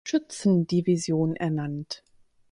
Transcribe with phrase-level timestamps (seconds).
[0.03, 2.03] Schützendivision ernannt.